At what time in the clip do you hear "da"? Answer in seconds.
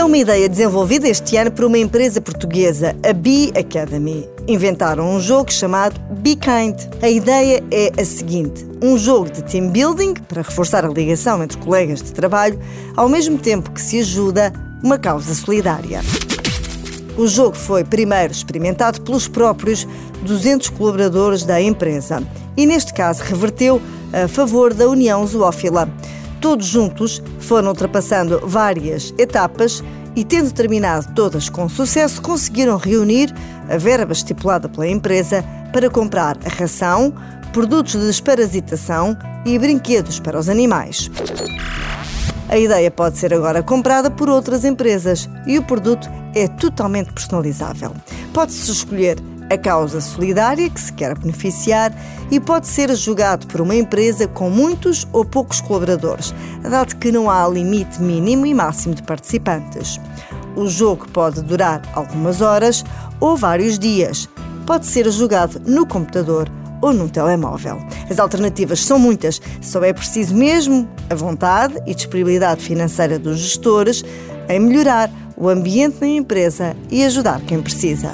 21.44-21.60, 24.72-24.88